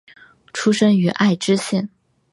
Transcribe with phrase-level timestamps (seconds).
[0.51, 1.87] 出身于爱知县。